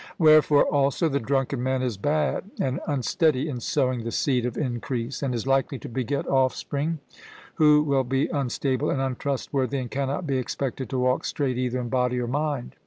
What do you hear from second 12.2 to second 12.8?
mind.